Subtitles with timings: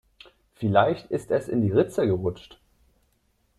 [0.55, 2.57] Vielleicht ist es in die Ritze gerutscht.